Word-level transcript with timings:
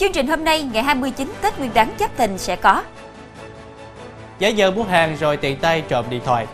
Chương 0.00 0.12
trình 0.12 0.26
hôm 0.26 0.44
nay 0.44 0.62
ngày 0.62 0.82
29 0.82 1.32
Tết 1.42 1.58
Nguyên 1.58 1.74
đán 1.74 1.94
Giáp 2.00 2.16
Thìn 2.16 2.38
sẽ 2.38 2.56
có. 2.56 2.82
Giá 4.38 4.48
giờ 4.48 4.70
mua 4.70 4.84
hàng 4.84 5.16
rồi 5.20 5.36
tiện 5.36 5.56
tay 5.56 5.82
trộm 5.88 6.04
điện 6.10 6.20
thoại. 6.24 6.46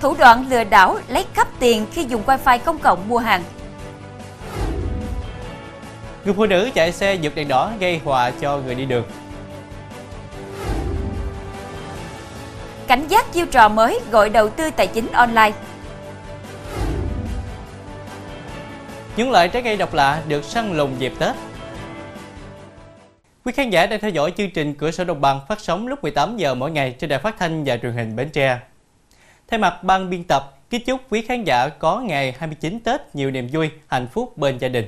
Thủ 0.00 0.14
đoạn 0.18 0.46
lừa 0.50 0.64
đảo 0.64 0.98
lấy 1.08 1.24
cắp 1.34 1.48
tiền 1.58 1.86
khi 1.92 2.04
dùng 2.04 2.22
wifi 2.26 2.58
công 2.58 2.78
cộng 2.78 3.08
mua 3.08 3.18
hàng. 3.18 3.42
Người 6.24 6.34
phụ 6.34 6.46
nữ 6.46 6.70
chạy 6.74 6.92
xe 6.92 7.16
vượt 7.22 7.34
đèn 7.34 7.48
đỏ 7.48 7.70
gây 7.80 8.00
họa 8.04 8.30
cho 8.30 8.58
người 8.58 8.74
đi 8.74 8.84
đường. 8.84 9.04
Cảnh 12.86 13.06
giác 13.08 13.32
chiêu 13.32 13.46
trò 13.46 13.68
mới 13.68 14.00
gọi 14.10 14.30
đầu 14.30 14.48
tư 14.48 14.70
tài 14.76 14.86
chính 14.86 15.12
online 15.12 15.52
Những 19.16 19.30
loại 19.30 19.48
trái 19.48 19.62
cây 19.62 19.76
độc 19.76 19.94
lạ 19.94 20.22
được 20.28 20.44
săn 20.44 20.76
lùng 20.76 20.94
dịp 20.98 21.12
Tết. 21.18 21.34
Quý 23.44 23.52
khán 23.52 23.70
giả 23.70 23.86
đang 23.86 24.00
theo 24.00 24.10
dõi 24.10 24.32
chương 24.36 24.50
trình 24.50 24.74
Cửa 24.74 24.90
sổ 24.90 25.04
Đồng 25.04 25.20
bằng 25.20 25.40
phát 25.48 25.60
sóng 25.60 25.86
lúc 25.86 26.02
18 26.02 26.36
giờ 26.36 26.54
mỗi 26.54 26.70
ngày 26.70 26.94
trên 26.98 27.10
đài 27.10 27.18
phát 27.18 27.38
thanh 27.38 27.64
và 27.64 27.76
truyền 27.76 27.92
hình 27.92 28.16
Bến 28.16 28.30
Tre. 28.30 28.58
Thay 29.48 29.58
mặt 29.58 29.84
ban 29.84 30.10
biên 30.10 30.24
tập, 30.24 30.58
kính 30.70 30.84
chúc 30.84 31.00
quý 31.10 31.22
khán 31.22 31.44
giả 31.44 31.68
có 31.68 32.00
ngày 32.00 32.34
29 32.38 32.80
Tết 32.80 33.00
nhiều 33.14 33.30
niềm 33.30 33.48
vui, 33.52 33.70
hạnh 33.86 34.06
phúc 34.12 34.38
bên 34.38 34.58
gia 34.58 34.68
đình. 34.68 34.86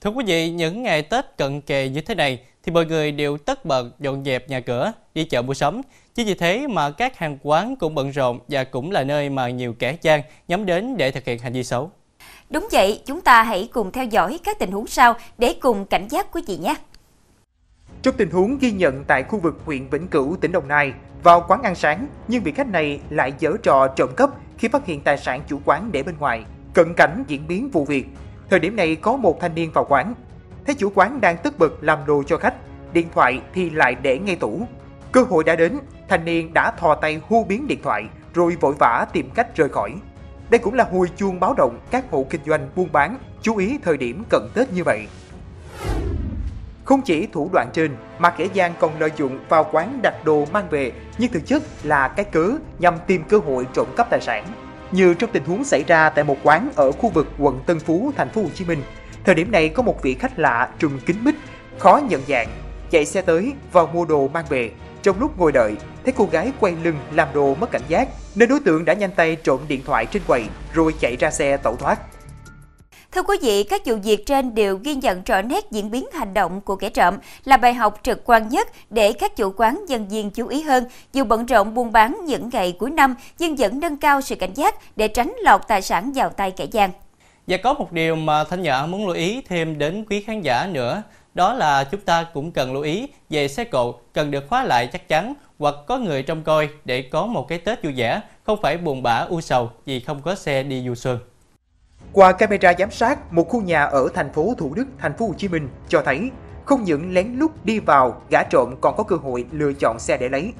Thưa 0.00 0.10
quý 0.10 0.24
vị, 0.26 0.50
những 0.50 0.82
ngày 0.82 1.02
Tết 1.02 1.24
cận 1.36 1.60
kề 1.60 1.88
như 1.88 2.00
thế 2.00 2.14
này 2.14 2.38
thì 2.68 2.72
mọi 2.72 2.86
người 2.86 3.12
đều 3.12 3.38
tất 3.38 3.64
bật 3.64 4.00
dọn 4.00 4.24
dẹp 4.24 4.48
nhà 4.48 4.60
cửa, 4.60 4.92
đi 5.14 5.24
chợ 5.24 5.42
mua 5.42 5.54
sắm. 5.54 5.80
Chính 6.14 6.26
vì 6.26 6.34
thế 6.34 6.66
mà 6.66 6.90
các 6.90 7.18
hàng 7.18 7.38
quán 7.42 7.76
cũng 7.76 7.94
bận 7.94 8.10
rộn 8.10 8.40
và 8.48 8.64
cũng 8.64 8.90
là 8.90 9.04
nơi 9.04 9.30
mà 9.30 9.50
nhiều 9.50 9.74
kẻ 9.78 9.96
gian 10.02 10.22
nhắm 10.48 10.66
đến 10.66 10.96
để 10.96 11.10
thực 11.10 11.24
hiện 11.24 11.38
hành 11.38 11.52
vi 11.52 11.64
xấu. 11.64 11.90
Đúng 12.50 12.68
vậy, 12.72 13.02
chúng 13.06 13.20
ta 13.20 13.42
hãy 13.42 13.68
cùng 13.72 13.92
theo 13.92 14.04
dõi 14.04 14.38
các 14.44 14.58
tình 14.58 14.70
huống 14.70 14.86
sau 14.86 15.14
để 15.38 15.54
cùng 15.60 15.86
cảnh 15.86 16.08
giác 16.10 16.32
quý 16.32 16.42
vị 16.46 16.56
nhé. 16.56 16.74
Trong 18.02 18.14
tình 18.16 18.30
huống 18.30 18.58
ghi 18.58 18.70
nhận 18.70 19.04
tại 19.04 19.22
khu 19.22 19.38
vực 19.38 19.60
huyện 19.64 19.88
Vĩnh 19.88 20.08
Cửu, 20.08 20.36
tỉnh 20.40 20.52
Đồng 20.52 20.68
Nai, 20.68 20.92
vào 21.22 21.44
quán 21.48 21.62
ăn 21.62 21.74
sáng, 21.74 22.06
nhưng 22.28 22.42
vị 22.42 22.52
khách 22.52 22.68
này 22.68 23.00
lại 23.10 23.32
giở 23.40 23.50
trò 23.62 23.88
trộm 23.96 24.10
cắp 24.16 24.30
khi 24.58 24.68
phát 24.68 24.86
hiện 24.86 25.00
tài 25.00 25.18
sản 25.18 25.42
chủ 25.48 25.60
quán 25.64 25.92
để 25.92 26.02
bên 26.02 26.14
ngoài. 26.18 26.44
Cận 26.74 26.94
cảnh 26.96 27.24
diễn 27.28 27.48
biến 27.48 27.68
vụ 27.68 27.84
việc, 27.84 28.06
thời 28.50 28.60
điểm 28.60 28.76
này 28.76 28.96
có 28.96 29.16
một 29.16 29.40
thanh 29.40 29.54
niên 29.54 29.70
vào 29.72 29.86
quán, 29.88 30.14
thấy 30.68 30.74
chủ 30.74 30.92
quán 30.94 31.20
đang 31.20 31.36
tức 31.36 31.58
bực 31.58 31.78
làm 31.80 31.98
đồ 32.06 32.22
cho 32.26 32.36
khách, 32.36 32.54
điện 32.92 33.08
thoại 33.14 33.40
thì 33.54 33.70
lại 33.70 33.96
để 34.02 34.18
ngay 34.18 34.36
tủ. 34.36 34.66
Cơ 35.12 35.22
hội 35.22 35.44
đã 35.44 35.56
đến, 35.56 35.78
thanh 36.08 36.24
niên 36.24 36.54
đã 36.54 36.70
thò 36.70 36.94
tay 36.94 37.20
hô 37.28 37.44
biến 37.48 37.66
điện 37.66 37.78
thoại 37.82 38.04
rồi 38.34 38.56
vội 38.60 38.74
vã 38.78 39.06
tìm 39.12 39.30
cách 39.34 39.56
rời 39.56 39.68
khỏi. 39.68 39.94
Đây 40.50 40.58
cũng 40.58 40.74
là 40.74 40.84
hồi 40.84 41.10
chuông 41.16 41.40
báo 41.40 41.54
động 41.54 41.78
các 41.90 42.04
hộ 42.10 42.26
kinh 42.30 42.40
doanh 42.46 42.68
buôn 42.76 42.88
bán 42.92 43.18
chú 43.42 43.56
ý 43.56 43.78
thời 43.82 43.96
điểm 43.96 44.24
cận 44.30 44.42
Tết 44.54 44.72
như 44.72 44.84
vậy. 44.84 45.06
Không 46.84 47.02
chỉ 47.02 47.26
thủ 47.32 47.50
đoạn 47.52 47.68
trên 47.72 47.96
mà 48.18 48.30
kẻ 48.30 48.48
gian 48.52 48.72
còn 48.80 49.00
lợi 49.00 49.10
dụng 49.16 49.38
vào 49.48 49.66
quán 49.72 49.98
đặt 50.02 50.24
đồ 50.24 50.46
mang 50.52 50.68
về 50.70 50.92
nhưng 51.18 51.32
thực 51.32 51.46
chất 51.46 51.62
là 51.82 52.08
cái 52.08 52.24
cớ 52.24 52.50
nhằm 52.78 52.94
tìm 53.06 53.24
cơ 53.28 53.38
hội 53.38 53.66
trộm 53.74 53.86
cắp 53.96 54.10
tài 54.10 54.20
sản. 54.20 54.44
Như 54.92 55.14
trong 55.14 55.30
tình 55.32 55.44
huống 55.44 55.64
xảy 55.64 55.84
ra 55.86 56.10
tại 56.10 56.24
một 56.24 56.36
quán 56.42 56.70
ở 56.76 56.92
khu 56.92 57.08
vực 57.08 57.26
quận 57.38 57.60
Tân 57.66 57.80
Phú, 57.80 58.12
thành 58.16 58.28
phố 58.28 58.42
Hồ 58.42 58.48
Chí 58.54 58.64
Minh. 58.64 58.82
Thời 59.24 59.34
điểm 59.34 59.50
này 59.50 59.68
có 59.68 59.82
một 59.82 60.02
vị 60.02 60.14
khách 60.14 60.38
lạ 60.38 60.68
trùm 60.78 60.98
kính 61.06 61.24
mít, 61.24 61.34
khó 61.78 62.00
nhận 62.08 62.22
dạng, 62.28 62.48
chạy 62.90 63.06
xe 63.06 63.22
tới 63.22 63.52
vào 63.72 63.90
mua 63.92 64.04
đồ 64.04 64.28
mang 64.28 64.44
về. 64.48 64.70
Trong 65.02 65.20
lúc 65.20 65.38
ngồi 65.38 65.52
đợi, 65.52 65.74
thấy 66.04 66.14
cô 66.16 66.28
gái 66.32 66.52
quay 66.60 66.76
lưng 66.82 66.96
làm 67.12 67.28
đồ 67.34 67.54
mất 67.54 67.70
cảnh 67.70 67.82
giác, 67.88 68.08
nên 68.34 68.48
đối 68.48 68.60
tượng 68.60 68.84
đã 68.84 68.94
nhanh 68.94 69.10
tay 69.10 69.36
trộm 69.36 69.60
điện 69.68 69.80
thoại 69.86 70.06
trên 70.06 70.22
quầy 70.26 70.44
rồi 70.72 70.94
chạy 71.00 71.16
ra 71.16 71.30
xe 71.30 71.56
tẩu 71.56 71.76
thoát. 71.76 71.98
Thưa 73.12 73.22
quý 73.22 73.36
vị, 73.42 73.62
các 73.62 73.82
vụ 73.86 73.96
việc 73.96 74.26
trên 74.26 74.54
đều 74.54 74.78
ghi 74.84 74.94
nhận 74.94 75.22
rõ 75.22 75.42
nét 75.42 75.64
diễn 75.70 75.90
biến 75.90 76.06
hành 76.12 76.34
động 76.34 76.60
của 76.60 76.76
kẻ 76.76 76.90
trộm 76.90 77.14
là 77.44 77.56
bài 77.56 77.74
học 77.74 78.00
trực 78.02 78.22
quan 78.24 78.48
nhất 78.48 78.68
để 78.90 79.12
các 79.12 79.36
chủ 79.36 79.52
quán 79.56 79.84
dân 79.88 80.08
viên 80.08 80.30
chú 80.30 80.46
ý 80.46 80.62
hơn. 80.62 80.84
Dù 81.12 81.24
bận 81.24 81.46
rộn 81.46 81.74
buôn 81.74 81.92
bán 81.92 82.20
những 82.24 82.48
ngày 82.52 82.76
cuối 82.78 82.90
năm, 82.90 83.14
nhưng 83.38 83.56
vẫn 83.56 83.80
nâng 83.80 83.96
cao 83.96 84.20
sự 84.20 84.34
cảnh 84.34 84.54
giác 84.54 84.96
để 84.96 85.08
tránh 85.08 85.34
lọt 85.42 85.60
tài 85.68 85.82
sản 85.82 86.12
vào 86.14 86.28
tay 86.28 86.50
kẻ 86.50 86.64
gian. 86.64 86.90
Và 87.48 87.56
có 87.56 87.74
một 87.74 87.92
điều 87.92 88.16
mà 88.16 88.44
Thanh 88.44 88.62
Nhã 88.62 88.86
muốn 88.86 89.06
lưu 89.06 89.14
ý 89.14 89.42
thêm 89.48 89.78
đến 89.78 90.04
quý 90.10 90.22
khán 90.22 90.42
giả 90.42 90.66
nữa, 90.66 91.02
đó 91.34 91.54
là 91.54 91.84
chúng 91.84 92.00
ta 92.00 92.26
cũng 92.34 92.52
cần 92.52 92.72
lưu 92.72 92.82
ý 92.82 93.08
về 93.30 93.48
xe 93.48 93.64
cộ 93.64 93.94
cần 94.14 94.30
được 94.30 94.48
khóa 94.48 94.64
lại 94.64 94.86
chắc 94.92 95.08
chắn 95.08 95.34
hoặc 95.58 95.74
có 95.86 95.98
người 95.98 96.22
trông 96.22 96.42
coi 96.42 96.68
để 96.84 97.02
có 97.02 97.26
một 97.26 97.48
cái 97.48 97.58
Tết 97.58 97.84
vui 97.84 97.92
vẻ, 97.96 98.20
không 98.44 98.58
phải 98.62 98.76
buồn 98.76 99.02
bã 99.02 99.26
u 99.28 99.40
sầu 99.40 99.70
vì 99.86 100.00
không 100.00 100.22
có 100.22 100.34
xe 100.34 100.62
đi 100.62 100.84
du 100.86 100.94
xuân. 100.94 101.18
Qua 102.12 102.32
camera 102.32 102.72
giám 102.78 102.90
sát, 102.90 103.32
một 103.32 103.48
khu 103.48 103.62
nhà 103.62 103.84
ở 103.84 104.08
thành 104.14 104.32
phố 104.32 104.54
Thủ 104.58 104.74
Đức, 104.74 104.86
thành 104.98 105.16
phố 105.16 105.26
Hồ 105.26 105.34
Chí 105.38 105.48
Minh 105.48 105.68
cho 105.88 106.02
thấy 106.04 106.30
không 106.64 106.84
những 106.84 107.14
lén 107.14 107.34
lút 107.38 107.50
đi 107.64 107.78
vào, 107.78 108.22
gã 108.30 108.42
trộm 108.42 108.74
còn 108.80 108.96
có 108.96 109.02
cơ 109.02 109.16
hội 109.16 109.44
lựa 109.52 109.72
chọn 109.72 109.98
xe 109.98 110.16
để 110.16 110.28
lấy. 110.28 110.52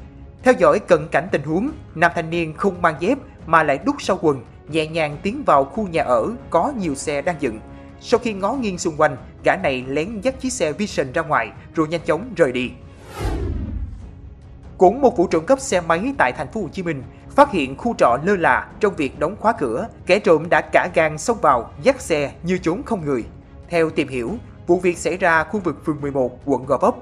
Theo 0.42 0.54
dõi 0.58 0.78
cận 0.78 1.08
cảnh 1.10 1.28
tình 1.32 1.42
huống, 1.42 1.70
nam 1.94 2.12
thanh 2.14 2.30
niên 2.30 2.54
không 2.54 2.82
mang 2.82 2.94
dép 3.00 3.18
mà 3.46 3.62
lại 3.62 3.78
đút 3.84 3.94
sau 3.98 4.18
quần, 4.22 4.44
nhẹ 4.68 4.86
nhàng 4.86 5.16
tiến 5.22 5.42
vào 5.46 5.64
khu 5.64 5.88
nhà 5.88 6.02
ở 6.02 6.28
có 6.50 6.72
nhiều 6.78 6.94
xe 6.94 7.22
đang 7.22 7.36
dựng. 7.40 7.60
Sau 8.00 8.20
khi 8.20 8.32
ngó 8.32 8.52
nghiêng 8.52 8.78
xung 8.78 8.96
quanh, 8.96 9.16
gã 9.44 9.56
này 9.56 9.84
lén 9.88 10.20
dắt 10.20 10.40
chiếc 10.40 10.52
xe 10.52 10.72
Vision 10.72 11.12
ra 11.12 11.22
ngoài 11.22 11.50
rồi 11.74 11.88
nhanh 11.88 12.00
chóng 12.04 12.32
rời 12.36 12.52
đi. 12.52 12.70
Cũng 14.78 15.00
một 15.00 15.16
vụ 15.16 15.26
trộm 15.26 15.46
cắp 15.46 15.60
xe 15.60 15.80
máy 15.80 16.12
tại 16.18 16.32
thành 16.32 16.48
phố 16.52 16.60
Hồ 16.60 16.68
Chí 16.72 16.82
Minh 16.82 17.02
phát 17.36 17.52
hiện 17.52 17.76
khu 17.76 17.94
trọ 17.98 18.18
lơ 18.24 18.36
là 18.36 18.68
trong 18.80 18.94
việc 18.96 19.18
đóng 19.18 19.36
khóa 19.40 19.52
cửa, 19.58 19.88
kẻ 20.06 20.18
trộm 20.18 20.48
đã 20.48 20.60
cả 20.60 20.88
gan 20.94 21.18
xông 21.18 21.38
vào 21.40 21.70
dắt 21.82 22.00
xe 22.00 22.32
như 22.42 22.58
trốn 22.58 22.82
không 22.82 23.04
người. 23.04 23.24
Theo 23.68 23.90
tìm 23.90 24.08
hiểu, 24.08 24.30
vụ 24.66 24.80
việc 24.80 24.98
xảy 24.98 25.16
ra 25.16 25.44
khu 25.44 25.60
vực 25.60 25.84
phường 25.84 26.00
11, 26.00 26.40
quận 26.44 26.66
Gò 26.66 26.78
Vấp. 26.78 26.94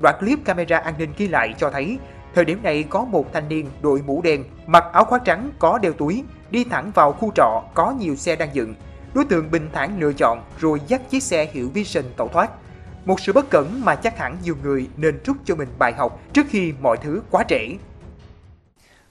Đoạn 0.00 0.14
clip 0.20 0.38
camera 0.44 0.78
an 0.78 0.94
ninh 0.98 1.12
ghi 1.16 1.28
lại 1.28 1.54
cho 1.58 1.70
thấy, 1.70 1.98
thời 2.34 2.44
điểm 2.44 2.62
này 2.62 2.82
có 2.82 3.04
một 3.04 3.32
thanh 3.32 3.48
niên 3.48 3.66
đội 3.82 4.02
mũ 4.06 4.22
đen, 4.22 4.44
mặc 4.66 4.84
áo 4.92 5.04
khoác 5.04 5.22
trắng 5.24 5.50
có 5.58 5.78
đeo 5.78 5.92
túi, 5.92 6.24
đi 6.50 6.64
thẳng 6.64 6.90
vào 6.94 7.12
khu 7.12 7.32
trọ 7.34 7.62
có 7.74 7.94
nhiều 8.00 8.16
xe 8.16 8.36
đang 8.36 8.54
dựng. 8.54 8.74
Đối 9.14 9.24
tượng 9.24 9.50
bình 9.50 9.68
thản 9.72 10.00
lựa 10.00 10.12
chọn 10.12 10.42
rồi 10.58 10.80
dắt 10.86 11.10
chiếc 11.10 11.22
xe 11.22 11.48
hiệu 11.52 11.68
Vision 11.74 12.04
tẩu 12.16 12.28
thoát. 12.28 12.50
Một 13.04 13.20
sự 13.20 13.32
bất 13.32 13.50
cẩn 13.50 13.84
mà 13.84 13.94
chắc 13.94 14.18
hẳn 14.18 14.36
nhiều 14.44 14.56
người 14.62 14.88
nên 14.96 15.18
rút 15.24 15.36
cho 15.44 15.54
mình 15.54 15.68
bài 15.78 15.92
học 15.92 16.20
trước 16.32 16.46
khi 16.50 16.72
mọi 16.80 16.96
thứ 16.96 17.22
quá 17.30 17.44
trễ. 17.48 17.68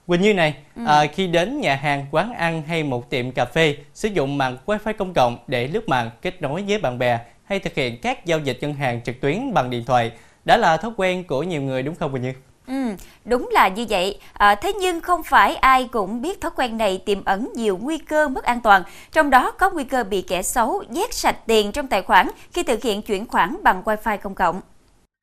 Quỳnh 0.07 0.21
Như 0.21 0.33
này, 0.33 0.57
ừ. 0.75 0.81
à, 0.87 1.05
khi 1.13 1.27
đến 1.27 1.61
nhà 1.61 1.75
hàng, 1.75 2.05
quán 2.11 2.33
ăn 2.33 2.61
hay 2.61 2.83
một 2.83 3.09
tiệm 3.09 3.31
cà 3.31 3.45
phê, 3.45 3.77
sử 3.93 4.07
dụng 4.07 4.37
mạng 4.37 4.57
wifi 4.65 4.93
công 4.97 5.13
cộng 5.13 5.37
để 5.47 5.67
lướt 5.67 5.89
mạng 5.89 6.09
kết 6.21 6.41
nối 6.41 6.63
với 6.67 6.79
bạn 6.79 6.99
bè 6.99 7.19
hay 7.43 7.59
thực 7.59 7.73
hiện 7.73 8.01
các 8.01 8.25
giao 8.25 8.39
dịch 8.39 8.57
ngân 8.61 8.73
hàng 8.73 9.01
trực 9.01 9.21
tuyến 9.21 9.53
bằng 9.53 9.69
điện 9.69 9.83
thoại 9.85 10.11
đã 10.45 10.57
là 10.57 10.77
thói 10.77 10.91
quen 10.97 11.23
của 11.23 11.43
nhiều 11.43 11.61
người 11.61 11.83
đúng 11.83 11.95
không 11.95 12.11
Quỳnh 12.11 12.21
Như? 12.21 12.33
Ừ, 12.69 12.95
đúng 13.25 13.49
là 13.51 13.67
như 13.67 13.85
vậy. 13.89 14.19
À, 14.33 14.55
thế 14.55 14.73
nhưng 14.73 15.01
không 15.01 15.23
phải 15.23 15.55
ai 15.55 15.89
cũng 15.91 16.21
biết 16.21 16.41
thói 16.41 16.51
quen 16.55 16.77
này 16.77 17.01
tiềm 17.05 17.25
ẩn 17.25 17.49
nhiều 17.55 17.77
nguy 17.81 17.97
cơ 17.97 18.27
mất 18.27 18.43
an 18.43 18.61
toàn. 18.61 18.83
Trong 19.11 19.29
đó 19.29 19.51
có 19.51 19.71
nguy 19.71 19.83
cơ 19.83 20.03
bị 20.03 20.21
kẻ 20.21 20.41
xấu 20.41 20.83
vét 20.89 21.13
sạch 21.13 21.37
tiền 21.47 21.71
trong 21.71 21.87
tài 21.87 22.01
khoản 22.01 22.27
khi 22.53 22.63
thực 22.63 22.83
hiện 22.83 23.01
chuyển 23.01 23.27
khoản 23.27 23.55
bằng 23.63 23.83
wifi 23.85 24.17
công 24.17 24.35
cộng. 24.35 24.61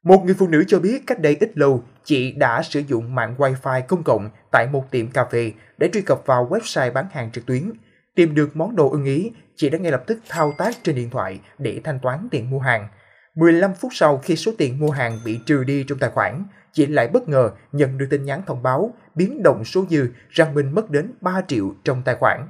Một 0.05 0.25
người 0.25 0.34
phụ 0.39 0.49
nữ 0.49 0.65
cho 0.69 0.79
biết 0.79 1.03
cách 1.07 1.21
đây 1.21 1.37
ít 1.41 1.51
lâu, 1.55 1.83
chị 2.05 2.33
đã 2.33 2.62
sử 2.62 2.81
dụng 2.81 3.15
mạng 3.15 3.34
wifi 3.39 3.83
công 3.89 4.03
cộng 4.03 4.31
tại 4.53 4.67
một 4.73 4.91
tiệm 4.91 5.11
cà 5.11 5.25
phê 5.25 5.53
để 5.78 5.91
truy 5.93 6.01
cập 6.01 6.27
vào 6.27 6.49
website 6.51 6.93
bán 6.93 7.07
hàng 7.13 7.31
trực 7.33 7.47
tuyến. 7.47 7.72
Tìm 8.15 8.34
được 8.34 8.57
món 8.57 8.77
đồ 8.77 8.91
ưng 8.91 9.04
ý, 9.04 9.31
chị 9.57 9.69
đã 9.69 9.78
ngay 9.78 9.93
lập 9.93 10.03
tức 10.07 10.19
thao 10.28 10.53
tác 10.59 10.77
trên 10.83 10.95
điện 10.95 11.10
thoại 11.10 11.41
để 11.59 11.81
thanh 11.84 11.98
toán 12.03 12.28
tiền 12.31 12.51
mua 12.51 12.59
hàng. 12.59 12.89
15 13.34 13.75
phút 13.75 13.91
sau 13.95 14.19
khi 14.19 14.37
số 14.37 14.53
tiền 14.59 14.81
mua 14.81 14.91
hàng 14.91 15.19
bị 15.25 15.41
trừ 15.47 15.65
đi 15.65 15.84
trong 15.89 15.98
tài 15.98 16.10
khoản, 16.10 16.45
chị 16.77 16.87
lại 16.87 17.09
bất 17.09 17.28
ngờ 17.28 17.51
nhận 17.73 17.99
được 17.99 18.07
tin 18.11 18.25
nhắn 18.25 18.43
thông 18.47 18.63
báo 18.63 18.95
biến 19.15 19.43
động 19.43 19.65
số 19.65 19.84
dư 19.91 20.09
rằng 20.31 20.55
mình 20.55 20.75
mất 20.75 20.91
đến 20.91 21.13
3 21.21 21.41
triệu 21.49 21.75
trong 21.84 22.03
tài 22.05 22.15
khoản. 22.15 22.47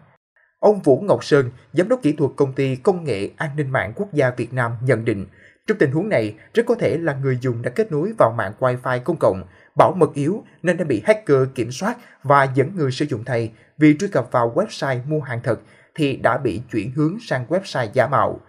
Ông 0.58 0.80
Vũ 0.80 1.00
Ngọc 1.00 1.24
Sơn, 1.24 1.50
giám 1.72 1.88
đốc 1.88 2.02
kỹ 2.02 2.12
thuật 2.12 2.30
công 2.36 2.52
ty 2.52 2.76
công 2.76 3.04
nghệ 3.04 3.30
an 3.36 3.50
ninh 3.56 3.70
mạng 3.70 3.92
quốc 3.96 4.12
gia 4.12 4.30
Việt 4.30 4.52
Nam 4.52 4.72
nhận 4.82 5.04
định, 5.04 5.26
trong 5.66 5.78
tình 5.78 5.90
huống 5.90 6.08
này, 6.08 6.34
rất 6.54 6.66
có 6.66 6.74
thể 6.74 6.98
là 6.98 7.14
người 7.14 7.38
dùng 7.40 7.62
đã 7.62 7.70
kết 7.70 7.92
nối 7.92 8.12
vào 8.18 8.32
mạng 8.38 8.52
Wi-Fi 8.58 9.00
công 9.00 9.16
cộng, 9.16 9.42
bảo 9.76 9.92
mật 9.96 10.14
yếu 10.14 10.44
nên 10.62 10.76
đã 10.76 10.84
bị 10.84 11.02
hacker 11.04 11.48
kiểm 11.54 11.72
soát 11.72 11.96
và 12.22 12.44
dẫn 12.54 12.76
người 12.76 12.90
sử 12.90 13.04
dụng 13.04 13.24
thay 13.24 13.52
vì 13.78 13.96
truy 13.98 14.08
cập 14.08 14.32
vào 14.32 14.52
website 14.54 15.00
mua 15.06 15.20
hàng 15.20 15.40
thật 15.42 15.60
thì 15.94 16.16
đã 16.16 16.38
bị 16.38 16.62
chuyển 16.72 16.90
hướng 16.90 17.16
sang 17.20 17.46
website 17.48 17.88
giả 17.92 18.06
mạo. 18.06 18.40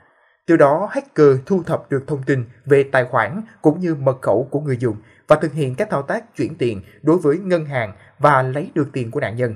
Từ 0.47 0.57
đó, 0.57 0.89
hacker 0.91 1.37
thu 1.45 1.63
thập 1.63 1.91
được 1.91 2.03
thông 2.07 2.23
tin 2.23 2.45
về 2.65 2.83
tài 2.91 3.05
khoản 3.05 3.41
cũng 3.61 3.79
như 3.79 3.95
mật 3.95 4.21
khẩu 4.21 4.47
của 4.51 4.59
người 4.59 4.77
dùng 4.77 4.95
và 5.27 5.35
thực 5.35 5.53
hiện 5.53 5.75
các 5.75 5.89
thao 5.89 6.01
tác 6.01 6.35
chuyển 6.35 6.55
tiền 6.55 6.81
đối 7.01 7.17
với 7.17 7.37
ngân 7.37 7.65
hàng 7.65 7.93
và 8.19 8.41
lấy 8.41 8.71
được 8.75 8.89
tiền 8.93 9.11
của 9.11 9.19
nạn 9.19 9.35
nhân. 9.35 9.55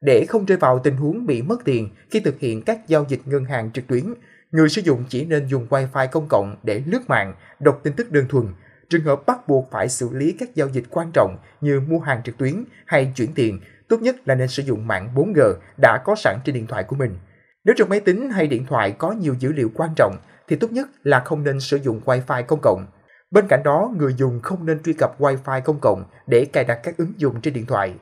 Để 0.00 0.24
không 0.28 0.44
rơi 0.44 0.58
vào 0.58 0.78
tình 0.78 0.96
huống 0.96 1.26
bị 1.26 1.42
mất 1.42 1.64
tiền 1.64 1.88
khi 2.10 2.20
thực 2.20 2.40
hiện 2.40 2.62
các 2.62 2.88
giao 2.88 3.04
dịch 3.08 3.20
ngân 3.24 3.44
hàng 3.44 3.70
trực 3.72 3.86
tuyến, 3.86 4.14
người 4.50 4.68
sử 4.68 4.82
dụng 4.82 5.04
chỉ 5.08 5.24
nên 5.24 5.46
dùng 5.46 5.66
Wi-Fi 5.70 6.08
công 6.08 6.28
cộng 6.28 6.56
để 6.62 6.82
lướt 6.86 7.08
mạng, 7.08 7.34
đọc 7.60 7.80
tin 7.82 7.92
tức 7.92 8.12
đơn 8.12 8.24
thuần. 8.28 8.54
Trường 8.88 9.04
hợp 9.04 9.26
bắt 9.26 9.48
buộc 9.48 9.68
phải 9.70 9.88
xử 9.88 10.08
lý 10.12 10.36
các 10.38 10.54
giao 10.54 10.68
dịch 10.68 10.84
quan 10.90 11.10
trọng 11.14 11.36
như 11.60 11.80
mua 11.80 11.98
hàng 11.98 12.22
trực 12.24 12.38
tuyến 12.38 12.64
hay 12.86 13.12
chuyển 13.16 13.34
tiền 13.34 13.60
tốt 13.88 14.02
nhất 14.02 14.16
là 14.24 14.34
nên 14.34 14.48
sử 14.48 14.62
dụng 14.62 14.86
mạng 14.86 15.08
4G 15.14 15.54
đã 15.76 15.98
có 16.04 16.14
sẵn 16.14 16.38
trên 16.44 16.54
điện 16.54 16.66
thoại 16.66 16.84
của 16.84 16.96
mình. 16.96 17.16
Nếu 17.64 17.74
trong 17.78 17.88
máy 17.88 18.00
tính 18.00 18.30
hay 18.30 18.46
điện 18.46 18.66
thoại 18.66 18.92
có 18.98 19.12
nhiều 19.12 19.34
dữ 19.38 19.52
liệu 19.52 19.70
quan 19.74 19.90
trọng 19.96 20.16
thì 20.48 20.56
tốt 20.56 20.72
nhất 20.72 20.88
là 21.02 21.20
không 21.20 21.44
nên 21.44 21.60
sử 21.60 21.76
dụng 21.76 22.00
Wi-Fi 22.04 22.42
công 22.42 22.60
cộng. 22.62 22.86
Bên 23.30 23.46
cạnh 23.48 23.62
đó, 23.64 23.92
người 23.96 24.14
dùng 24.14 24.40
không 24.42 24.66
nên 24.66 24.82
truy 24.82 24.92
cập 24.92 25.20
Wi-Fi 25.20 25.60
công 25.60 25.80
cộng 25.80 26.04
để 26.26 26.44
cài 26.44 26.64
đặt 26.64 26.80
các 26.82 26.96
ứng 26.96 27.12
dụng 27.16 27.40
trên 27.40 27.54
điện 27.54 27.66
thoại. 27.66 27.94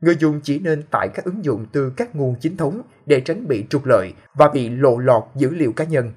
Người 0.00 0.16
dùng 0.18 0.40
chỉ 0.42 0.58
nên 0.58 0.82
tải 0.90 1.08
các 1.14 1.24
ứng 1.24 1.44
dụng 1.44 1.66
từ 1.72 1.92
các 1.96 2.16
nguồn 2.16 2.34
chính 2.40 2.56
thống 2.56 2.82
để 3.06 3.20
tránh 3.20 3.48
bị 3.48 3.64
trục 3.70 3.86
lợi 3.86 4.12
và 4.34 4.48
bị 4.48 4.68
lộ 4.68 4.98
lọt 4.98 5.22
dữ 5.36 5.50
liệu 5.50 5.72
cá 5.72 5.84
nhân. 5.84 6.12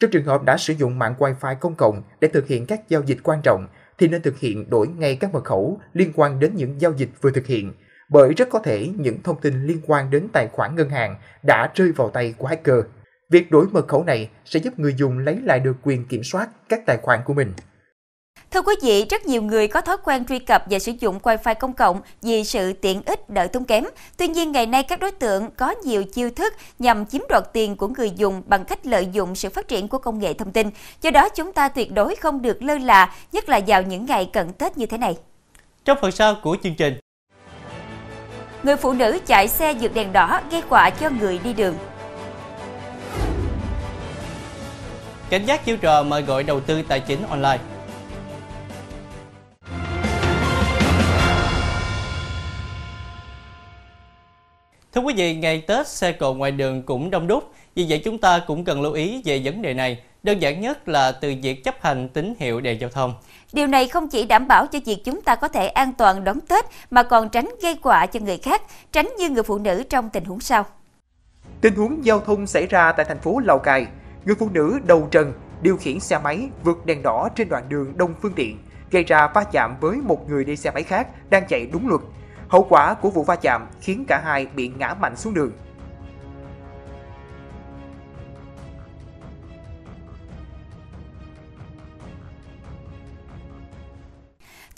Trong 0.00 0.10
trường 0.10 0.24
hợp 0.24 0.42
đã 0.42 0.56
sử 0.56 0.74
dụng 0.74 0.98
mạng 0.98 1.14
Wi-Fi 1.18 1.54
công 1.54 1.74
cộng 1.74 2.02
để 2.20 2.28
thực 2.28 2.46
hiện 2.46 2.66
các 2.66 2.88
giao 2.88 3.02
dịch 3.02 3.18
quan 3.22 3.40
trọng 3.42 3.66
thì 3.98 4.08
nên 4.08 4.22
thực 4.22 4.38
hiện 4.38 4.70
đổi 4.70 4.88
ngay 4.88 5.16
các 5.16 5.32
mật 5.32 5.44
khẩu 5.44 5.80
liên 5.92 6.12
quan 6.14 6.40
đến 6.40 6.52
những 6.54 6.80
giao 6.80 6.92
dịch 6.96 7.10
vừa 7.20 7.30
thực 7.30 7.46
hiện, 7.46 7.72
bởi 8.12 8.34
rất 8.34 8.48
có 8.50 8.58
thể 8.58 8.88
những 8.96 9.22
thông 9.22 9.40
tin 9.40 9.66
liên 9.66 9.80
quan 9.86 10.10
đến 10.10 10.28
tài 10.32 10.48
khoản 10.52 10.76
ngân 10.76 10.90
hàng 10.90 11.16
đã 11.42 11.70
rơi 11.74 11.92
vào 11.92 12.10
tay 12.10 12.34
của 12.38 12.46
hacker. 12.46 12.78
Việc 13.30 13.50
đổi 13.50 13.66
mật 13.72 13.88
khẩu 13.88 14.04
này 14.04 14.28
sẽ 14.44 14.60
giúp 14.60 14.78
người 14.78 14.94
dùng 14.98 15.18
lấy 15.18 15.38
lại 15.44 15.60
được 15.60 15.76
quyền 15.82 16.06
kiểm 16.06 16.24
soát 16.24 16.48
các 16.68 16.86
tài 16.86 16.96
khoản 17.02 17.20
của 17.24 17.34
mình. 17.34 17.52
Thưa 18.50 18.62
quý 18.62 18.74
vị, 18.82 19.06
rất 19.10 19.26
nhiều 19.26 19.42
người 19.42 19.68
có 19.68 19.80
thói 19.80 19.96
quen 20.04 20.24
truy 20.24 20.38
cập 20.38 20.64
và 20.70 20.78
sử 20.78 20.92
dụng 21.00 21.18
Wi-Fi 21.22 21.54
công 21.54 21.72
cộng 21.72 22.00
vì 22.22 22.44
sự 22.44 22.72
tiện 22.72 23.02
ích 23.06 23.30
đỡ 23.30 23.46
tốn 23.46 23.64
kém. 23.64 23.84
Tuy 24.16 24.28
nhiên, 24.28 24.52
ngày 24.52 24.66
nay 24.66 24.82
các 24.82 25.00
đối 25.00 25.10
tượng 25.10 25.50
có 25.56 25.74
nhiều 25.84 26.04
chiêu 26.04 26.30
thức 26.30 26.54
nhằm 26.78 27.06
chiếm 27.06 27.22
đoạt 27.28 27.42
tiền 27.52 27.76
của 27.76 27.88
người 27.88 28.10
dùng 28.10 28.42
bằng 28.46 28.64
cách 28.64 28.86
lợi 28.86 29.08
dụng 29.12 29.34
sự 29.34 29.48
phát 29.48 29.68
triển 29.68 29.88
của 29.88 29.98
công 29.98 30.18
nghệ 30.18 30.34
thông 30.34 30.52
tin. 30.52 30.70
Do 31.02 31.10
đó, 31.10 31.28
chúng 31.28 31.52
ta 31.52 31.68
tuyệt 31.68 31.92
đối 31.92 32.16
không 32.16 32.42
được 32.42 32.62
lơ 32.62 32.78
là, 32.78 33.14
nhất 33.32 33.48
là 33.48 33.60
vào 33.66 33.82
những 33.82 34.06
ngày 34.06 34.30
cận 34.32 34.52
Tết 34.52 34.78
như 34.78 34.86
thế 34.86 34.98
này. 34.98 35.16
Trong 35.84 35.98
phần 36.00 36.12
sau 36.12 36.36
của 36.42 36.56
chương 36.62 36.74
trình, 36.74 36.94
Người 38.62 38.76
phụ 38.76 38.92
nữ 38.92 39.18
chạy 39.26 39.48
xe 39.48 39.74
vượt 39.74 39.94
đèn 39.94 40.12
đỏ 40.12 40.40
gây 40.50 40.62
họa 40.68 40.90
cho 40.90 41.10
người 41.10 41.40
đi 41.44 41.52
đường. 41.52 41.74
cảnh 45.30 45.44
giác 45.44 45.64
chiêu 45.64 45.76
trò 45.76 46.02
mời 46.02 46.22
gọi 46.22 46.42
đầu 46.42 46.60
tư 46.60 46.82
tài 46.82 47.00
chính 47.00 47.26
online. 47.28 47.58
Thưa 54.94 55.00
quý 55.00 55.14
vị, 55.16 55.34
ngày 55.34 55.60
Tết 55.60 55.88
xe 55.88 56.12
cộ 56.12 56.34
ngoài 56.34 56.50
đường 56.50 56.82
cũng 56.82 57.10
đông 57.10 57.26
đúc, 57.26 57.52
vì 57.74 57.86
vậy 57.88 58.02
chúng 58.04 58.18
ta 58.18 58.38
cũng 58.46 58.64
cần 58.64 58.82
lưu 58.82 58.92
ý 58.92 59.22
về 59.24 59.40
vấn 59.44 59.62
đề 59.62 59.74
này. 59.74 59.98
Đơn 60.22 60.42
giản 60.42 60.60
nhất 60.60 60.88
là 60.88 61.12
từ 61.12 61.34
việc 61.42 61.64
chấp 61.64 61.74
hành 61.82 62.08
tín 62.08 62.34
hiệu 62.38 62.60
đèn 62.60 62.80
giao 62.80 62.90
thông. 62.90 63.14
Điều 63.52 63.66
này 63.66 63.88
không 63.88 64.08
chỉ 64.08 64.26
đảm 64.26 64.48
bảo 64.48 64.66
cho 64.66 64.78
việc 64.86 65.02
chúng 65.04 65.22
ta 65.22 65.34
có 65.36 65.48
thể 65.48 65.68
an 65.68 65.92
toàn 65.98 66.24
đón 66.24 66.40
Tết 66.40 66.64
mà 66.90 67.02
còn 67.02 67.28
tránh 67.28 67.48
gây 67.62 67.76
họa 67.82 68.06
cho 68.06 68.20
người 68.20 68.38
khác, 68.38 68.62
tránh 68.92 69.08
như 69.18 69.30
người 69.30 69.42
phụ 69.42 69.58
nữ 69.58 69.82
trong 69.90 70.10
tình 70.10 70.24
huống 70.24 70.40
sau. 70.40 70.66
Tình 71.60 71.74
huống 71.74 72.04
giao 72.04 72.20
thông 72.20 72.46
xảy 72.46 72.66
ra 72.66 72.92
tại 72.92 73.06
thành 73.08 73.18
phố 73.18 73.38
Lào 73.44 73.58
Cai. 73.58 73.86
Người 74.24 74.34
phụ 74.34 74.48
nữ 74.52 74.78
đầu 74.86 75.08
trần 75.10 75.32
điều 75.62 75.76
khiển 75.76 76.00
xe 76.00 76.18
máy 76.18 76.48
vượt 76.64 76.86
đèn 76.86 77.02
đỏ 77.02 77.28
trên 77.36 77.48
đoạn 77.48 77.68
đường 77.68 77.96
đông 77.96 78.14
phương 78.22 78.32
tiện, 78.36 78.58
gây 78.90 79.04
ra 79.04 79.28
va 79.34 79.44
chạm 79.44 79.76
với 79.80 79.96
một 79.96 80.28
người 80.28 80.44
đi 80.44 80.56
xe 80.56 80.70
máy 80.70 80.82
khác 80.82 81.30
đang 81.30 81.46
chạy 81.48 81.66
đúng 81.72 81.88
luật. 81.88 82.00
Hậu 82.48 82.66
quả 82.70 82.94
của 82.94 83.10
vụ 83.10 83.22
va 83.22 83.36
chạm 83.36 83.66
khiến 83.80 84.04
cả 84.08 84.20
hai 84.24 84.46
bị 84.46 84.70
ngã 84.78 84.94
mạnh 85.00 85.16
xuống 85.16 85.34
đường. 85.34 85.52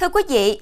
Thưa 0.01 0.09
quý 0.09 0.23
vị, 0.29 0.61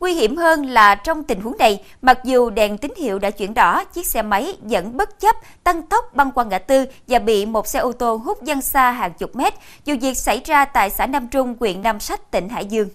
Nguy 0.00 0.14
hiểm 0.14 0.36
hơn 0.36 0.66
là 0.66 0.94
trong 0.94 1.24
tình 1.24 1.40
huống 1.40 1.58
này, 1.58 1.84
mặc 2.02 2.18
dù 2.24 2.50
đèn 2.50 2.78
tín 2.78 2.92
hiệu 2.96 3.18
đã 3.18 3.30
chuyển 3.30 3.54
đỏ, 3.54 3.84
chiếc 3.84 4.06
xe 4.06 4.22
máy 4.22 4.56
vẫn 4.60 4.96
bất 4.96 5.20
chấp 5.20 5.36
tăng 5.64 5.82
tốc 5.82 6.04
băng 6.14 6.32
qua 6.32 6.44
ngã 6.44 6.58
tư 6.58 6.84
và 7.08 7.18
bị 7.18 7.46
một 7.46 7.66
xe 7.66 7.78
ô 7.78 7.92
tô 7.92 8.16
hút 8.24 8.38
văng 8.46 8.62
xa 8.62 8.90
hàng 8.90 9.12
chục 9.18 9.36
mét, 9.36 9.54
dù 9.84 9.94
việc 10.00 10.18
xảy 10.18 10.40
ra 10.44 10.64
tại 10.64 10.90
xã 10.90 11.06
Nam 11.06 11.28
Trung, 11.28 11.56
huyện 11.60 11.82
Nam 11.82 12.00
Sách, 12.00 12.30
tỉnh 12.30 12.48
Hải 12.48 12.66
Dương. 12.66 12.88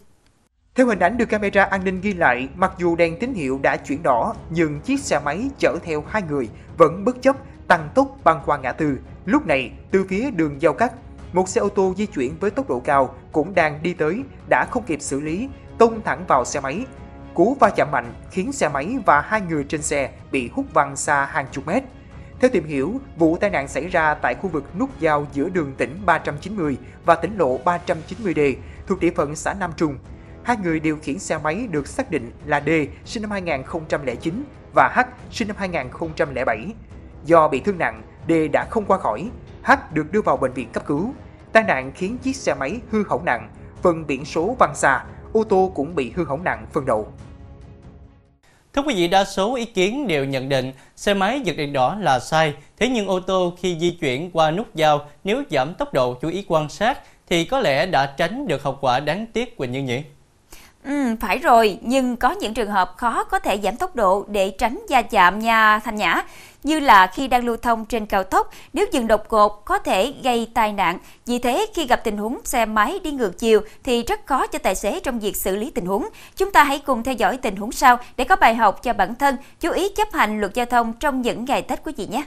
Theo 0.76 0.88
hình 0.88 1.00
ảnh 1.00 1.18
được 1.18 1.26
camera 1.26 1.64
an 1.64 1.84
ninh 1.84 2.02
ghi 2.02 2.14
lại, 2.14 2.48
mặc 2.56 2.72
dù 2.78 2.96
đèn 2.96 3.20
tín 3.20 3.34
hiệu 3.34 3.60
đã 3.62 3.78
chuyển 3.78 4.04
đỏ, 4.04 4.34
nhưng 4.50 4.80
chiếc 4.80 5.00
xe 5.00 5.20
máy 5.20 5.50
chở 5.60 5.76
theo 5.84 6.04
hai 6.10 6.22
người 6.22 6.50
vẫn 6.78 7.06
bất 7.06 7.22
chấp 7.22 7.36
tăng 7.68 7.90
tốc 7.96 8.18
băng 8.24 8.42
qua 8.46 8.58
ngã 8.58 8.72
tư. 8.72 8.98
Lúc 9.26 9.48
này, 9.48 9.72
từ 9.92 10.06
phía 10.10 10.32
đường 10.32 10.62
giao 10.62 10.74
cắt, 10.74 10.94
một 11.34 11.50
xe 11.50 11.62
ô 11.62 11.70
tô 11.70 11.94
di 11.98 12.06
chuyển 12.06 12.38
với 12.40 12.52
tốc 12.52 12.70
độ 12.70 12.80
cao 12.80 13.16
cũng 13.32 13.56
đang 13.56 13.80
đi 13.84 13.94
tới 13.94 14.24
đã 14.50 14.66
không 14.72 14.84
kịp 14.84 15.02
xử 15.02 15.20
lý, 15.20 15.50
tông 15.78 16.02
thẳng 16.02 16.26
vào 16.28 16.46
xe 16.46 16.60
máy. 16.60 16.86
Cú 17.34 17.58
va 17.60 17.70
chạm 17.70 17.92
mạnh 17.92 18.14
khiến 18.32 18.52
xe 18.52 18.70
máy 18.70 18.98
và 19.06 19.22
hai 19.22 19.42
người 19.42 19.64
trên 19.64 19.82
xe 19.82 20.12
bị 20.32 20.50
hút 20.54 20.66
văng 20.74 20.96
xa 20.96 21.26
hàng 21.26 21.46
chục 21.52 21.68
mét. 21.68 21.84
Theo 22.40 22.50
tìm 22.54 22.66
hiểu, 22.66 23.00
vụ 23.18 23.38
tai 23.38 23.50
nạn 23.50 23.68
xảy 23.68 23.88
ra 23.88 24.14
tại 24.14 24.36
khu 24.36 24.50
vực 24.50 24.64
nút 24.80 24.90
giao 25.00 25.28
giữa 25.34 25.50
đường 25.50 25.74
tỉnh 25.78 26.02
390 26.06 26.78
và 27.06 27.16
tỉnh 27.16 27.38
lộ 27.38 27.60
390D 27.66 28.56
thuộc 28.88 29.00
địa 29.00 29.12
phận 29.16 29.36
xã 29.36 29.54
Nam 29.54 29.72
Trung. 29.78 29.98
Hai 30.44 30.58
người 30.64 30.80
điều 30.80 30.98
khiển 30.98 31.20
xe 31.20 31.38
máy 31.38 31.68
được 31.72 31.88
xác 31.88 32.12
định 32.12 32.32
là 32.46 32.62
D 32.66 32.70
sinh 33.06 33.22
năm 33.22 33.32
2009 33.32 34.44
và 34.76 34.94
H 34.96 35.00
sinh 35.32 35.48
năm 35.48 35.58
2007. 35.60 36.74
Do 37.26 37.48
bị 37.48 37.60
thương 37.60 37.78
nặng, 37.78 38.02
D 38.28 38.32
đã 38.54 38.68
không 38.70 38.86
qua 38.86 38.98
khỏi. 38.98 39.30
H 39.70 39.94
được 39.94 40.12
đưa 40.12 40.22
vào 40.22 40.38
bệnh 40.38 40.54
viện 40.54 40.70
cấp 40.74 40.84
cứu. 40.86 41.14
Tai 41.52 41.64
nạn 41.64 41.92
khiến 41.96 42.18
chiếc 42.18 42.36
xe 42.36 42.54
máy 42.54 42.80
hư 42.92 43.04
hỏng 43.10 43.26
nặng, 43.26 43.50
phần 43.82 44.08
biển 44.08 44.26
số 44.26 44.56
văng 44.60 44.76
xa, 44.76 45.04
ô 45.34 45.44
tô 45.44 45.72
cũng 45.76 45.96
bị 45.96 46.12
hư 46.16 46.26
hỏng 46.26 46.44
nặng 46.44 46.66
phần 46.74 46.86
đầu. 46.86 47.08
Thưa 48.74 48.82
quý 48.82 48.96
vị, 48.96 49.08
đa 49.08 49.24
số 49.24 49.56
ý 49.56 49.66
kiến 49.66 50.08
đều 50.08 50.26
nhận 50.26 50.50
định 50.50 50.72
xe 50.96 51.14
máy 51.14 51.42
vượt 51.46 51.58
đèn 51.58 51.74
đỏ 51.74 51.98
là 52.00 52.20
sai, 52.20 52.54
thế 52.78 52.90
nhưng 52.90 53.08
ô 53.08 53.20
tô 53.20 53.54
khi 53.60 53.78
di 53.80 53.92
chuyển 53.92 54.32
qua 54.32 54.52
nút 54.52 54.76
giao 54.76 55.02
nếu 55.24 55.44
giảm 55.50 55.74
tốc 55.74 55.94
độ 55.94 56.14
chú 56.14 56.30
ý 56.30 56.46
quan 56.48 56.70
sát 56.70 57.00
thì 57.30 57.46
có 57.46 57.60
lẽ 57.60 57.86
đã 57.86 58.14
tránh 58.18 58.48
được 58.48 58.64
hậu 58.64 58.78
quả 58.82 59.00
đáng 59.00 59.26
tiếc 59.34 59.58
Quỳnh 59.58 59.72
Như 59.72 59.82
nhỉ? 59.82 60.04
Ừ, 60.84 61.16
phải 61.22 61.38
rồi, 61.38 61.80
nhưng 61.82 62.18
có 62.18 62.32
những 62.32 62.54
trường 62.54 62.72
hợp 62.72 62.94
khó 62.98 63.24
có 63.24 63.40
thể 63.40 63.60
giảm 63.64 63.76
tốc 63.76 63.96
độ 63.96 64.26
để 64.28 64.50
tránh 64.58 64.80
va 64.90 65.02
chạm 65.02 65.40
nha 65.40 65.80
Thanh 65.80 65.96
Nhã. 65.96 66.24
Như 66.64 66.80
là 66.80 67.08
khi 67.08 67.28
đang 67.28 67.46
lưu 67.46 67.58
thông 67.58 67.86
trên 67.86 68.06
cao 68.06 68.24
tốc, 68.24 68.50
nếu 68.74 68.86
dừng 68.92 69.08
đột 69.08 69.22
ngột 69.30 69.66
có 69.66 69.80
thể 69.80 70.14
gây 70.24 70.52
tai 70.54 70.74
nạn. 70.74 70.98
Vì 71.26 71.40
thế, 71.40 71.66
khi 71.74 71.88
gặp 71.88 72.02
tình 72.04 72.18
huống 72.18 72.40
xe 72.44 72.66
máy 72.66 73.00
đi 73.04 73.12
ngược 73.12 73.40
chiều 73.40 73.62
thì 73.84 74.04
rất 74.04 74.26
khó 74.26 74.48
cho 74.48 74.60
tài 74.60 74.76
xế 74.76 75.00
trong 75.00 75.20
việc 75.20 75.36
xử 75.36 75.56
lý 75.56 75.72
tình 75.72 75.86
huống. 75.86 76.10
Chúng 76.36 76.52
ta 76.52 76.64
hãy 76.64 76.80
cùng 76.80 77.04
theo 77.04 77.14
dõi 77.14 77.38
tình 77.38 77.56
huống 77.56 77.72
sau 77.72 77.98
để 78.18 78.24
có 78.24 78.36
bài 78.36 78.56
học 78.56 78.84
cho 78.84 78.94
bản 78.94 79.16
thân, 79.16 79.36
chú 79.60 79.72
ý 79.72 79.90
chấp 79.96 80.08
hành 80.14 80.40
luật 80.40 80.54
giao 80.54 80.66
thông 80.66 80.94
trong 80.94 81.22
những 81.22 81.46
ngày 81.46 81.62
Tết 81.62 81.84
quý 81.84 81.94
vị 81.98 82.08
nhé. 82.08 82.24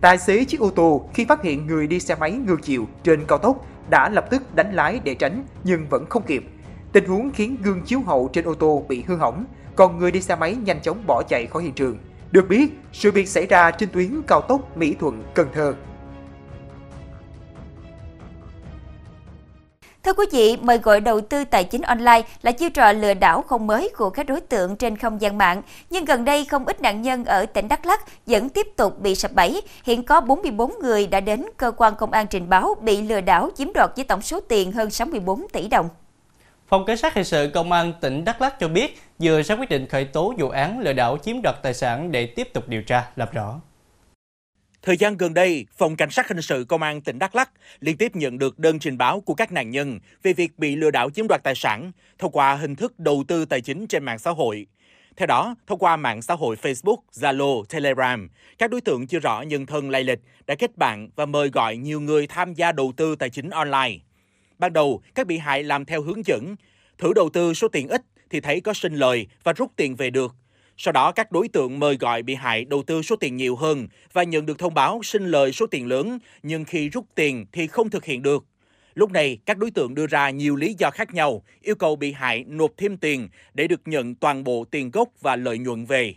Tài 0.00 0.18
xế 0.18 0.44
chiếc 0.44 0.60
ô 0.60 0.70
tô 0.70 1.08
khi 1.14 1.24
phát 1.24 1.42
hiện 1.42 1.66
người 1.66 1.86
đi 1.86 2.00
xe 2.00 2.14
máy 2.14 2.30
ngược 2.30 2.62
chiều 2.62 2.86
trên 3.04 3.24
cao 3.28 3.38
tốc 3.38 3.66
đã 3.90 4.08
lập 4.08 4.24
tức 4.30 4.54
đánh 4.54 4.74
lái 4.74 5.00
để 5.04 5.14
tránh 5.14 5.44
nhưng 5.64 5.86
vẫn 5.88 6.06
không 6.08 6.22
kịp 6.22 6.44
Tình 6.92 7.04
huống 7.04 7.30
khiến 7.30 7.56
gương 7.62 7.82
chiếu 7.82 8.00
hậu 8.00 8.30
trên 8.32 8.44
ô 8.44 8.54
tô 8.54 8.84
bị 8.88 9.04
hư 9.06 9.16
hỏng, 9.16 9.44
còn 9.76 9.98
người 9.98 10.10
đi 10.10 10.22
xe 10.22 10.36
máy 10.36 10.56
nhanh 10.64 10.80
chóng 10.82 11.06
bỏ 11.06 11.22
chạy 11.22 11.46
khỏi 11.46 11.62
hiện 11.62 11.72
trường. 11.72 11.98
Được 12.32 12.48
biết, 12.48 12.68
sự 12.92 13.10
việc 13.10 13.28
xảy 13.28 13.46
ra 13.46 13.70
trên 13.70 13.88
tuyến 13.92 14.22
cao 14.26 14.40
tốc 14.40 14.76
Mỹ 14.76 14.94
Thuận– 15.00 15.22
Cần 15.34 15.48
Thơ. 15.54 15.74
Thưa 20.02 20.12
quý 20.12 20.26
vị, 20.32 20.56
mời 20.62 20.78
gọi 20.78 21.00
đầu 21.00 21.20
tư 21.20 21.44
tài 21.44 21.64
chính 21.64 21.82
online 21.82 22.22
là 22.42 22.52
chiêu 22.52 22.70
trò 22.70 22.92
lừa 22.92 23.14
đảo 23.14 23.42
không 23.42 23.66
mới 23.66 23.90
của 23.96 24.10
các 24.10 24.26
đối 24.26 24.40
tượng 24.40 24.76
trên 24.76 24.96
không 24.96 25.20
gian 25.20 25.38
mạng. 25.38 25.62
Nhưng 25.90 26.04
gần 26.04 26.24
đây 26.24 26.44
không 26.44 26.64
ít 26.64 26.80
nạn 26.80 27.02
nhân 27.02 27.24
ở 27.24 27.46
tỉnh 27.46 27.68
Đắk 27.68 27.86
Lắk 27.86 28.00
vẫn 28.26 28.48
tiếp 28.48 28.66
tục 28.76 29.00
bị 29.00 29.14
sập 29.14 29.32
bẫy. 29.32 29.62
Hiện 29.84 30.02
có 30.02 30.20
44 30.20 30.72
người 30.82 31.06
đã 31.06 31.20
đến 31.20 31.46
cơ 31.56 31.70
quan 31.76 31.94
công 31.98 32.12
an 32.12 32.26
trình 32.30 32.48
báo 32.48 32.74
bị 32.80 33.02
lừa 33.02 33.20
đảo 33.20 33.50
chiếm 33.56 33.72
đoạt 33.74 33.90
với 33.96 34.04
tổng 34.04 34.22
số 34.22 34.40
tiền 34.40 34.72
hơn 34.72 34.90
64 34.90 35.46
tỷ 35.52 35.68
đồng. 35.68 35.88
Phòng 36.72 36.84
Cảnh 36.84 36.96
sát 36.96 37.14
Hình 37.14 37.24
sự 37.24 37.50
Công 37.54 37.72
an 37.72 37.92
tỉnh 38.00 38.24
Đắk 38.24 38.42
Lắk 38.42 38.60
cho 38.60 38.68
biết 38.68 38.98
vừa 39.18 39.42
ra 39.42 39.54
quyết 39.54 39.68
định 39.68 39.86
khởi 39.86 40.04
tố 40.04 40.34
vụ 40.38 40.48
án 40.48 40.80
lừa 40.80 40.92
đảo 40.92 41.18
chiếm 41.22 41.42
đoạt 41.42 41.56
tài 41.62 41.74
sản 41.74 42.12
để 42.12 42.26
tiếp 42.26 42.48
tục 42.52 42.68
điều 42.68 42.82
tra, 42.82 43.10
làm 43.16 43.28
rõ. 43.32 43.60
Thời 44.82 44.96
gian 44.96 45.16
gần 45.16 45.34
đây, 45.34 45.66
Phòng 45.76 45.96
Cảnh 45.96 46.10
sát 46.10 46.28
Hình 46.28 46.42
sự 46.42 46.64
Công 46.68 46.82
an 46.82 47.00
tỉnh 47.00 47.18
Đắk 47.18 47.34
Lắk 47.34 47.50
liên 47.80 47.96
tiếp 47.96 48.16
nhận 48.16 48.38
được 48.38 48.58
đơn 48.58 48.78
trình 48.78 48.98
báo 48.98 49.20
của 49.20 49.34
các 49.34 49.52
nạn 49.52 49.70
nhân 49.70 49.98
về 50.22 50.32
việc 50.32 50.58
bị 50.58 50.76
lừa 50.76 50.90
đảo 50.90 51.10
chiếm 51.10 51.28
đoạt 51.28 51.42
tài 51.42 51.54
sản 51.54 51.92
thông 52.18 52.32
qua 52.32 52.54
hình 52.54 52.76
thức 52.76 52.98
đầu 52.98 53.24
tư 53.28 53.44
tài 53.44 53.60
chính 53.60 53.86
trên 53.86 54.04
mạng 54.04 54.18
xã 54.18 54.30
hội. 54.30 54.66
Theo 55.16 55.26
đó, 55.26 55.54
thông 55.66 55.78
qua 55.78 55.96
mạng 55.96 56.22
xã 56.22 56.34
hội 56.34 56.56
Facebook, 56.62 56.98
Zalo, 57.12 57.64
Telegram, 57.64 58.28
các 58.58 58.70
đối 58.70 58.80
tượng 58.80 59.06
chưa 59.06 59.18
rõ 59.18 59.42
nhân 59.42 59.66
thân 59.66 59.90
lai 59.90 60.04
lịch 60.04 60.20
đã 60.46 60.54
kết 60.54 60.76
bạn 60.76 61.08
và 61.16 61.26
mời 61.26 61.48
gọi 61.48 61.76
nhiều 61.76 62.00
người 62.00 62.26
tham 62.26 62.54
gia 62.54 62.72
đầu 62.72 62.92
tư 62.96 63.16
tài 63.16 63.30
chính 63.30 63.50
online. 63.50 63.98
Ban 64.58 64.72
đầu, 64.72 65.02
các 65.14 65.26
bị 65.26 65.38
hại 65.38 65.62
làm 65.62 65.84
theo 65.84 66.02
hướng 66.02 66.26
dẫn, 66.26 66.56
thử 66.98 67.12
đầu 67.12 67.28
tư 67.28 67.54
số 67.54 67.68
tiền 67.68 67.88
ít 67.88 68.02
thì 68.30 68.40
thấy 68.40 68.60
có 68.60 68.74
sinh 68.74 68.94
lời 68.94 69.26
và 69.44 69.52
rút 69.52 69.70
tiền 69.76 69.96
về 69.96 70.10
được. 70.10 70.34
Sau 70.76 70.92
đó, 70.92 71.12
các 71.12 71.32
đối 71.32 71.48
tượng 71.48 71.78
mời 71.78 71.96
gọi 71.96 72.22
bị 72.22 72.34
hại 72.34 72.64
đầu 72.64 72.82
tư 72.82 73.02
số 73.02 73.16
tiền 73.16 73.36
nhiều 73.36 73.56
hơn 73.56 73.88
và 74.12 74.22
nhận 74.22 74.46
được 74.46 74.58
thông 74.58 74.74
báo 74.74 75.00
sinh 75.02 75.26
lời 75.26 75.52
số 75.52 75.66
tiền 75.66 75.86
lớn, 75.86 76.18
nhưng 76.42 76.64
khi 76.64 76.88
rút 76.88 77.04
tiền 77.14 77.46
thì 77.52 77.66
không 77.66 77.90
thực 77.90 78.04
hiện 78.04 78.22
được. 78.22 78.44
Lúc 78.94 79.10
này, 79.10 79.38
các 79.46 79.58
đối 79.58 79.70
tượng 79.70 79.94
đưa 79.94 80.06
ra 80.06 80.30
nhiều 80.30 80.56
lý 80.56 80.74
do 80.78 80.90
khác 80.90 81.14
nhau, 81.14 81.42
yêu 81.60 81.74
cầu 81.74 81.96
bị 81.96 82.12
hại 82.12 82.44
nộp 82.48 82.70
thêm 82.76 82.96
tiền 82.96 83.28
để 83.54 83.68
được 83.68 83.80
nhận 83.84 84.14
toàn 84.14 84.44
bộ 84.44 84.64
tiền 84.70 84.90
gốc 84.90 85.08
và 85.20 85.36
lợi 85.36 85.58
nhuận 85.58 85.84
về. 85.84 86.14